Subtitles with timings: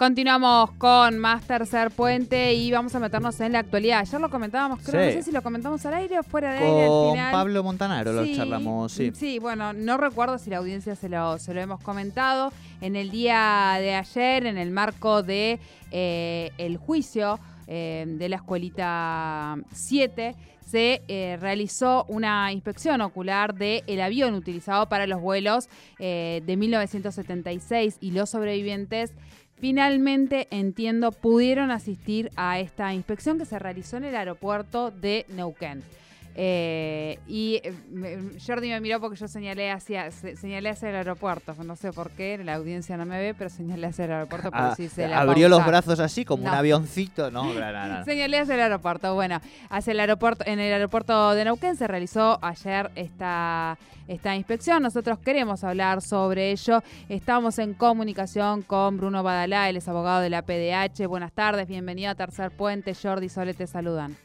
[0.00, 3.98] Continuamos con más Tercer Puente y vamos a meternos en la actualidad.
[3.98, 5.18] Ayer lo comentábamos, creo, no Sí.
[5.18, 7.32] sé si lo comentamos al aire o fuera de aire al Con final.
[7.32, 9.12] Pablo Montanaro lo Sí, charlamos, sí.
[9.14, 12.50] Sí, bueno, no recuerdo si la audiencia se lo, se lo hemos comentado.
[12.80, 18.36] En el día de ayer, en el marco de eh, el juicio eh, de la
[18.36, 26.56] escuelita 7, se eh, realizó una inspección ocular del avión utilizado para los vuelos de
[26.56, 29.12] 1976 y los sobrevivientes
[29.60, 35.82] finalmente, entiendo, pudieron asistir a esta inspección que se realizó en el aeropuerto de Neuquén.
[36.36, 40.96] Eh, y eh, me- Jordi me miró porque yo señalé hacia, se- señalé hacia el
[40.96, 41.54] aeropuerto.
[41.64, 44.74] No sé por qué, la audiencia no me ve, pero señalé hacia el aeropuerto Ah,
[44.76, 48.04] si se la abrió los brazos así como un avioncito, no, no, no, no.
[48.04, 49.14] Señalé hacia el aeropuerto.
[49.14, 53.76] Bueno, hacia el aeropuerto, en el aeropuerto de Neuquén se realizó ayer esta,
[54.08, 54.82] esta inspección.
[54.82, 56.82] Nosotros queremos hablar sobre ello.
[57.08, 61.06] Estamos en comunicación con Bruno Badalá, él es abogado de la PDH.
[61.08, 62.94] Buenas tardes, bienvenido a Tercer Puente.
[62.94, 64.16] Jordi Sole te saludan.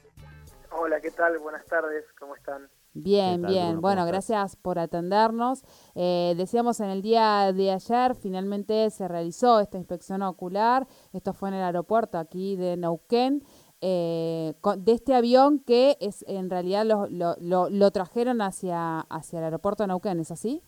[0.78, 1.38] Hola, ¿qué tal?
[1.40, 2.70] Buenas tardes, ¿cómo están?
[2.94, 3.66] Bien, ¿Qué tal, bien.
[3.72, 3.82] Bruno?
[3.82, 5.64] Bueno, gracias por atendernos.
[5.96, 10.88] Eh, decíamos en el día de ayer, finalmente se realizó esta inspección ocular.
[11.14, 13.44] Esto fue en el aeropuerto aquí de Neuquén.
[13.82, 19.02] eh, con- de este avión que es en realidad lo, lo, lo- lo trajeron hacia,
[19.02, 20.64] hacia el aeropuerto de Neuquén, ¿es así?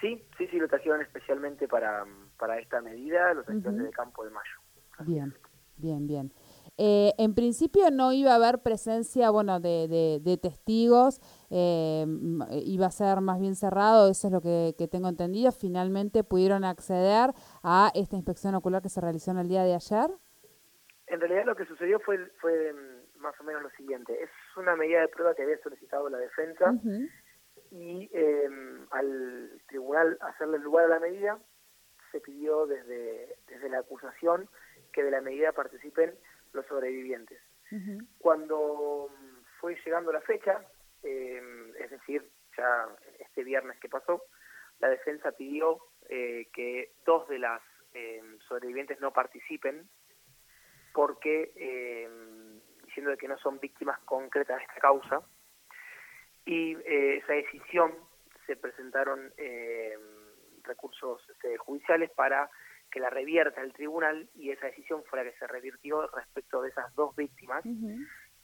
[0.00, 2.04] Sí, sí, sí, lo trajeron especialmente para,
[2.38, 3.84] para esta medida, lo trajeron Ujú.
[3.84, 4.58] de Campo de Mayo.
[5.00, 5.34] Bien,
[5.76, 6.32] bien, bien.
[6.78, 12.44] Eh, en principio no iba a haber presencia, bueno, de, de- de testigos, eh, m-
[12.64, 15.52] iba a ser más bien cerrado, eso es lo que, que tengo entendido.
[15.52, 17.30] Finalmente pudieron acceder
[17.62, 20.10] a esta inspección ocular que se realizó en el día de ayer.
[21.06, 24.12] En realidad lo que sucedió fue, fue mm, más o menos lo siguiente.
[24.22, 26.74] Es una medida de prueba que había solicitado la defensa
[27.70, 28.48] y eh,
[28.90, 31.38] al tribunal hacerle lugar a la medida,
[32.12, 34.48] se pidió desde, desde la acusación
[34.92, 36.14] que de la medida participen
[36.52, 37.40] los sobrevivientes.
[38.18, 39.10] Cuando
[39.60, 40.64] fue llegando la fecha,
[41.02, 41.42] eh,
[41.80, 42.24] es decir,
[42.56, 44.22] ya este viernes que pasó,
[44.78, 47.62] la defensa pidió eh, que dos de las
[47.94, 49.88] eh, sobrevivientes no participen
[50.92, 52.08] porque eh,
[52.84, 55.20] diciendo de que no son víctimas concretas de esta causa
[56.44, 57.92] y eh, esa decisión
[58.46, 59.98] se presentaron eh,
[60.62, 62.48] recursos este, judiciales para
[62.90, 66.70] que la revierta el tribunal y esa decisión fue la que se revirtió respecto de
[66.70, 67.64] esas dos víctimas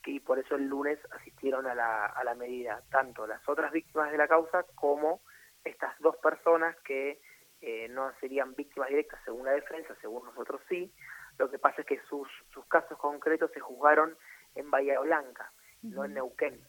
[0.04, 4.10] y por eso el lunes asistieron a la, a la medida tanto las otras víctimas
[4.10, 5.20] de la causa como
[5.64, 7.20] estas dos personas que
[7.60, 10.92] eh, no serían víctimas directas según la defensa, según nosotros sí.
[11.38, 14.16] Lo que pasa es que sus, sus casos concretos se juzgaron
[14.54, 15.52] en Bahía Blanca,
[15.82, 16.60] no en Neuquén.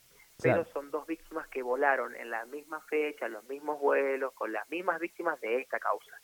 [0.41, 4.51] Pero son dos víctimas que volaron en la misma fecha, en los mismos vuelos, con
[4.51, 6.19] las mismas víctimas de esta causa.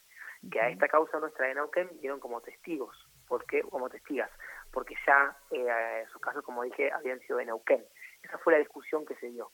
[0.52, 2.96] Que a esta causa nuestra de Neuquén vinieron como testigos,
[3.28, 4.30] porque como testigas,
[4.72, 7.86] porque ya eh, sus casos, como dije, habían sido de Neuquén.
[8.24, 9.52] Esa fue la discusión que se dio.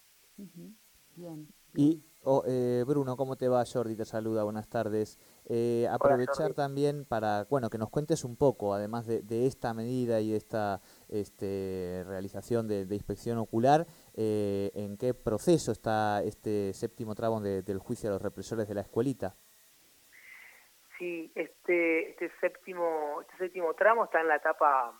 [1.15, 1.47] Bien.
[1.73, 3.63] Y oh, eh, Bruno, ¿cómo te va?
[3.65, 5.17] Jordi te saluda, buenas tardes.
[5.45, 10.21] Eh, aprovechar también para, bueno, que nos cuentes un poco, además de, de esta medida
[10.21, 16.73] y de esta este, realización de, de inspección ocular, eh, en qué proceso está este
[16.73, 19.35] séptimo tramo de- del juicio a los represores de la escuelita.
[20.97, 24.97] Sí, este, este séptimo, este séptimo tramo está en la etapa,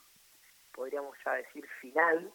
[0.74, 2.34] podríamos ya decir, final,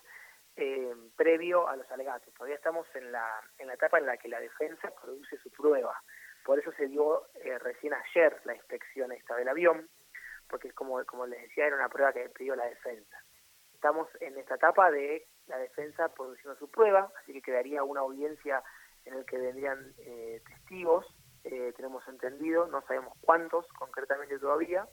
[0.56, 2.32] eh, previo a los alegatos.
[2.34, 6.00] Todavía estamos en la, en la etapa en la que la defensa produce su prueba.
[6.44, 9.88] Por eso se dio eh, recién ayer la inspección esta del avión,
[10.48, 13.22] porque como, como les decía, era una prueba que pidió la defensa.
[13.74, 18.62] Estamos en esta etapa de la defensa produciendo su prueba, así que quedaría una audiencia
[19.04, 21.06] en el que vendrían eh, testigos,
[21.44, 24.86] eh, tenemos entendido, no sabemos cuántos concretamente todavía,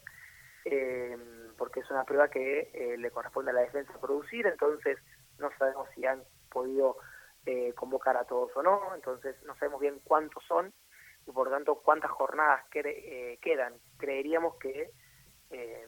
[0.65, 1.17] eh,
[1.57, 4.97] porque es una prueba que eh, le corresponde a la defensa producir, entonces
[5.39, 6.97] no sabemos si han podido
[7.45, 10.73] eh, convocar a todos o no, entonces no sabemos bien cuántos son
[11.25, 13.73] y por tanto cuántas jornadas cre- eh, quedan.
[13.97, 14.91] Creeríamos que,
[15.51, 15.87] eh,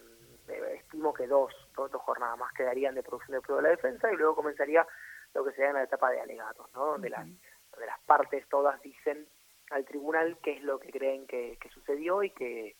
[0.76, 4.12] estimo que dos, dos, dos jornadas más quedarían de producción de prueba de la defensa
[4.12, 4.86] y luego comenzaría
[5.34, 6.86] lo que sería en la etapa de alegatos, ¿no?
[6.88, 7.26] donde, las,
[7.72, 9.28] donde las partes todas dicen
[9.72, 12.76] al tribunal qué es lo que creen que, que sucedió y que,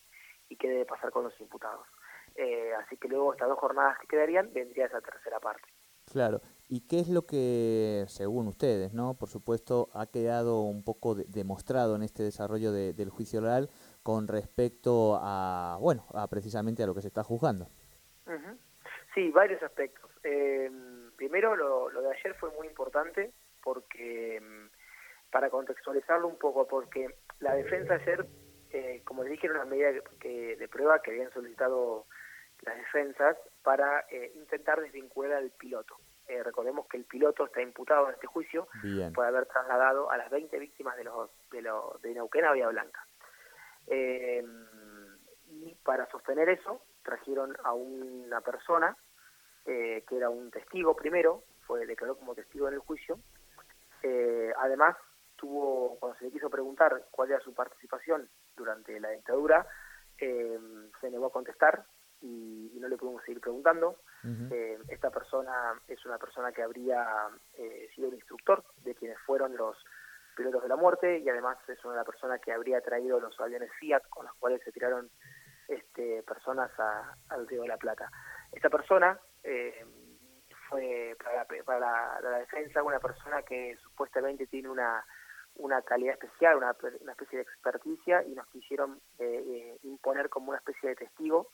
[0.48, 1.86] y qué debe pasar con los imputados.
[2.36, 5.68] Eh, así que luego estas dos jornadas que quedarían vendría esa tercera parte.
[6.10, 6.40] Claro.
[6.68, 11.96] ¿Y qué es lo que, según ustedes, no, por supuesto, ha quedado un poco demostrado
[11.96, 13.68] en este desarrollo del juicio oral
[14.02, 17.68] con respecto a, bueno, a precisamente a lo que se está juzgando?
[19.14, 20.10] Sí, varios aspectos.
[20.22, 20.70] Eh,
[21.16, 23.32] primero, lo, de ayer fue muy importante
[23.62, 24.66] porque, mm,
[25.30, 28.26] para contextualizarlo un poco, porque la defensa ayer,
[28.70, 32.06] eh, como les dije, era una medida que, de prueba que habían solicitado
[32.62, 35.96] las defensas para eh, intentar desvincular al piloto.
[36.26, 38.68] Eh, recordemos que el piloto está imputado en este juicio
[39.14, 42.68] por haber trasladado a las 20 víctimas de los de, lo, de Neuquén a Vía
[42.68, 43.04] Blanca.
[43.88, 44.44] Eh,
[45.48, 48.96] y para sostener eso, trajeron a una persona
[49.64, 53.20] que era un testigo primero, fue declaró como testigo en el juicio.
[54.56, 54.96] además,
[55.40, 59.66] tuvo cuando se le quiso preguntar cuál era su participación durante la dictadura,
[60.18, 61.86] se negó a contestar
[62.20, 63.96] y, no le pudimos seguir preguntando.
[64.50, 67.06] Eh, esta persona es una persona que habría
[67.54, 69.76] eh, sido el instructor de quienes fueron los
[70.36, 74.02] pilotos de la muerte y además es una persona que habría traído los aviones Fiat
[74.08, 75.10] con los cuales se tiraron
[75.68, 76.70] este, personas
[77.28, 78.10] al Río de la Plata.
[78.52, 79.84] Esta persona eh,
[80.68, 85.04] fue para, para la, defensa una persona que supuestamente tiene una
[85.60, 89.00] una calidad especial, una, una especie de experticia y nos quisieron
[89.82, 91.48] imponer como una especie de testigo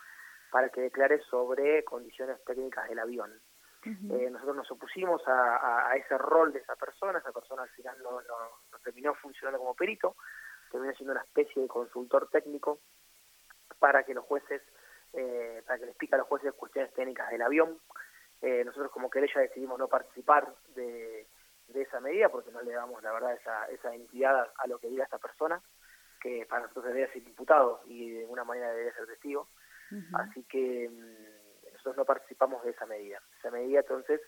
[0.51, 3.41] para que declare sobre condiciones técnicas del avión.
[3.87, 8.21] Eh, nosotros nos opusimos a, ese rol de esa persona, esa persona al final no,
[8.83, 10.17] terminó funcionando como perito,
[10.73, 12.81] terminó siendo una especie de consultor técnico
[13.79, 14.61] para que los jueces,
[15.13, 17.79] eh, para que le explique a los jueces cuestiones técnicas del avión.
[18.43, 21.29] Eh, nosotros como querella decidimos no participar de,
[21.75, 25.05] esa medida porque no le damos la verdad esa, esa entidad a, lo que diga
[25.05, 25.61] esta persona,
[26.21, 29.49] que para nosotros debería ser imputado y de alguna manera debería ser testigo.
[30.15, 33.23] Así que mm, nosotros no participamos de esa medida.
[33.39, 34.21] Esa medida entonces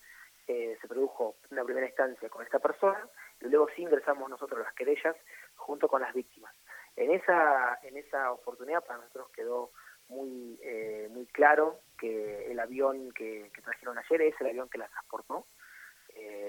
[0.47, 3.09] eh, se produjo en una primera instancia con esta persona
[3.41, 5.17] y luego sí ingresamos nosotros las querellas
[5.57, 6.55] junto con las víctimas.
[6.97, 9.71] En esa, en esa oportunidad para nosotros quedó
[10.09, 14.91] muy, eh, muy claro que el avión que, trajeron ayer es el avión que las
[14.91, 15.47] transportó.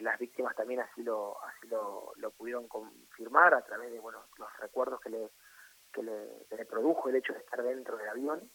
[0.09, 4.57] Las víctimas también así lo, así lo, lo, pudieron confirmar a través de bueno, los
[4.57, 5.29] recuerdos que le,
[5.93, 8.49] que le, que le produjo el hecho de estar dentro del avión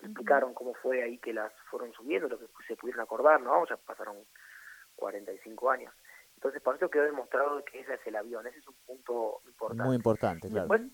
[0.00, 3.66] explicaron cómo fue ahí que las fueron subiendo, lo que se pudieron acordar, ¿no?
[3.66, 4.16] Ya pasaron
[4.94, 5.94] 45 años.
[6.34, 9.84] Entonces, por eso quedó demostrado que ese es el avión, ese es un punto importante.
[9.84, 10.68] Muy importante, claro.
[10.68, 10.92] Después,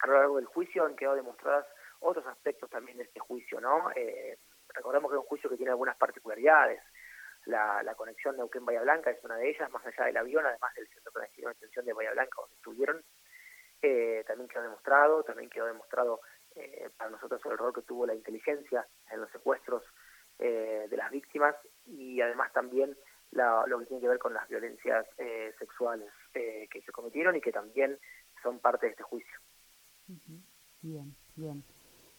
[0.00, 1.66] a lo largo del juicio han quedado demostradas
[2.00, 3.90] otros aspectos también de este juicio, ¿no?
[3.96, 4.38] Eh,
[4.68, 6.80] recordemos que es un juicio que tiene algunas particularidades.
[7.46, 10.88] La, la conexión Neuquén-Bahía Blanca es una de ellas, más allá del avión, además del
[10.88, 13.04] centro de extensión de Bahía Blanca, donde estuvieron,
[13.82, 16.20] eh, también quedó demostrado, también quedó demostrado
[16.56, 19.82] eh, para nosotros el rol que tuvo la inteligencia en los secuestros
[20.38, 22.96] eh, de las víctimas y además también
[23.32, 27.50] lo que tiene que ver con las violencias eh, sexuales que se cometieron y que
[27.50, 27.98] también
[28.42, 29.38] son parte de este juicio.
[30.80, 31.64] Bien, bien.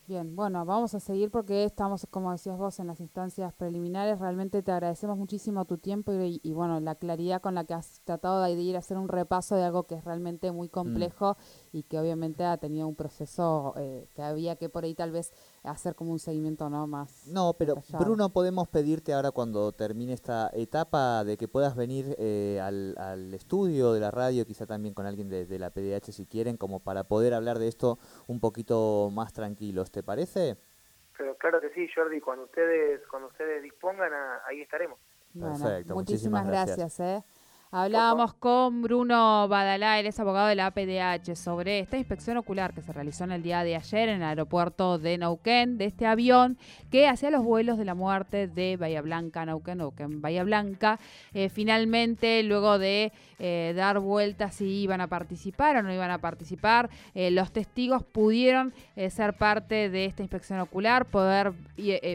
[0.08, 4.20] Bien, bueno, vamos a seguir porque estamos, como decías vos, en las instancias preliminares.
[4.20, 8.44] Realmente te agradecemos muchísimo tu tiempo y, bueno, la claridad con la que has tratado
[8.44, 11.38] de ir a hacer un repaso de algo que es realmente muy complejo
[11.72, 15.34] y que obviamente ha tenido un proceso eh, que había que por ahí tal vez
[15.66, 17.28] hacer como un seguimiento no más.
[17.28, 22.60] No, pero Bruno, podemos pedirte ahora cuando termine esta etapa de que puedas venir eh,
[22.62, 26.26] al, al, estudio de la radio, quizá también con alguien de, de, la PDH si
[26.26, 30.58] quieren, como para poder hablar de esto un poquito más tranquilos, ¿te parece?
[31.18, 34.12] Pero claro que sí, Jordi, cuando ustedes cuando ustedes dispongan,
[34.48, 35.00] ahí estaremos.
[35.40, 37.00] Perfecto, muchísimas, gracias.
[37.00, 37.24] ¿eh?
[37.78, 42.82] Hablábamos con Bruno Badalá, él es abogado de la APDH, sobre esta inspección ocular que
[42.82, 46.58] se realizó en el día de ayer en el aeropuerto de Neuquén, de este avión
[46.90, 51.02] que hacía los vuelos de la muerte de Bahía Blanca, Neuquén, Neuquén, Bahía Blanca.
[51.34, 56.20] Eh, finalmente, luego de eh, dar vueltas si iban a participar o no iban a
[56.20, 58.74] participar, eh, los testigos pudieron
[59.10, 61.52] ser parte de esta inspección ocular, poder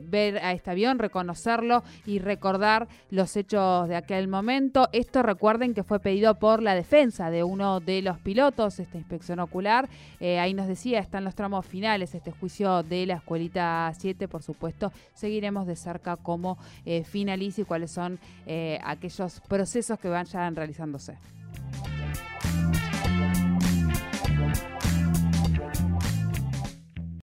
[0.05, 4.89] ver a este avión, reconocerlo y recordar los hechos de aquel momento.
[4.93, 8.99] Esto recuerda Recuerden que fue pedido por la defensa de uno de los pilotos, esta
[8.99, 9.89] inspección ocular.
[10.21, 14.45] Eh, ahí nos decía, están los tramos finales, este juicio de la escuelita 7, por
[14.45, 14.93] supuesto.
[15.13, 21.19] Seguiremos de cerca cómo eh, finaliza y cuáles son eh, aquellos procesos que vayan realizándose.